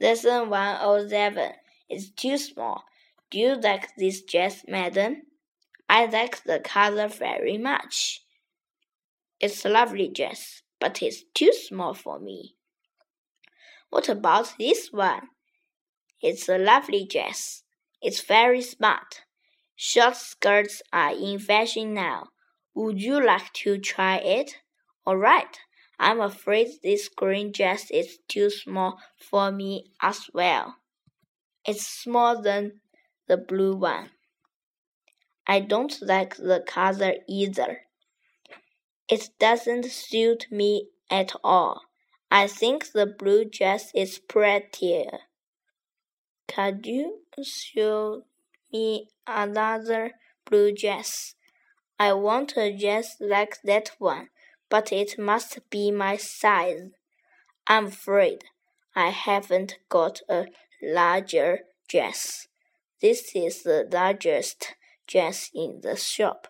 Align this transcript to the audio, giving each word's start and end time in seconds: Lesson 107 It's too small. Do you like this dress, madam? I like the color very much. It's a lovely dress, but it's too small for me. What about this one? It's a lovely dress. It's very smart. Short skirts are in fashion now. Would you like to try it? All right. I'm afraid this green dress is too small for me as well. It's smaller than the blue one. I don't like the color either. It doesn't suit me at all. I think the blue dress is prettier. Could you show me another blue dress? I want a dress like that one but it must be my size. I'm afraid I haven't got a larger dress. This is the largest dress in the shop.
Lesson 0.00 0.48
107 0.48 1.52
It's 1.90 2.08
too 2.10 2.38
small. 2.38 2.84
Do 3.30 3.38
you 3.38 3.60
like 3.60 3.94
this 3.96 4.22
dress, 4.22 4.64
madam? 4.66 5.24
I 5.90 6.06
like 6.06 6.42
the 6.44 6.58
color 6.58 7.06
very 7.08 7.58
much. 7.58 8.24
It's 9.40 9.62
a 9.64 9.68
lovely 9.68 10.08
dress, 10.08 10.62
but 10.78 11.02
it's 11.02 11.24
too 11.34 11.52
small 11.52 11.92
for 11.92 12.18
me. 12.18 12.56
What 13.90 14.08
about 14.08 14.54
this 14.58 14.90
one? 14.90 15.28
It's 16.22 16.48
a 16.48 16.56
lovely 16.56 17.04
dress. 17.04 17.64
It's 18.00 18.22
very 18.22 18.62
smart. 18.62 19.22
Short 19.76 20.16
skirts 20.16 20.80
are 20.94 21.12
in 21.12 21.38
fashion 21.38 21.92
now. 21.92 22.28
Would 22.74 23.02
you 23.02 23.22
like 23.22 23.52
to 23.64 23.76
try 23.76 24.16
it? 24.16 24.56
All 25.04 25.16
right. 25.16 25.58
I'm 26.02 26.22
afraid 26.22 26.68
this 26.82 27.10
green 27.10 27.52
dress 27.52 27.90
is 27.90 28.20
too 28.26 28.48
small 28.48 28.98
for 29.18 29.52
me 29.52 29.92
as 30.00 30.30
well. 30.32 30.76
It's 31.66 31.86
smaller 31.86 32.40
than 32.40 32.80
the 33.28 33.36
blue 33.36 33.76
one. 33.76 34.08
I 35.46 35.60
don't 35.60 36.00
like 36.00 36.36
the 36.36 36.64
color 36.66 37.16
either. 37.28 37.82
It 39.10 39.28
doesn't 39.38 39.90
suit 39.90 40.46
me 40.50 40.88
at 41.10 41.32
all. 41.44 41.82
I 42.30 42.46
think 42.46 42.92
the 42.92 43.04
blue 43.04 43.44
dress 43.44 43.92
is 43.94 44.18
prettier. 44.18 45.18
Could 46.48 46.86
you 46.86 47.18
show 47.42 48.22
me 48.72 49.10
another 49.26 50.12
blue 50.46 50.72
dress? 50.72 51.34
I 51.98 52.14
want 52.14 52.56
a 52.56 52.74
dress 52.74 53.16
like 53.20 53.60
that 53.64 53.90
one 53.98 54.30
but 54.70 54.92
it 54.92 55.18
must 55.18 55.58
be 55.68 55.90
my 55.90 56.16
size. 56.16 56.90
I'm 57.66 57.86
afraid 57.86 58.44
I 58.94 59.10
haven't 59.10 59.78
got 59.88 60.20
a 60.28 60.46
larger 60.82 61.60
dress. 61.88 62.46
This 63.02 63.32
is 63.34 63.64
the 63.64 63.88
largest 63.90 64.74
dress 65.06 65.50
in 65.54 65.80
the 65.82 65.96
shop. 65.96 66.48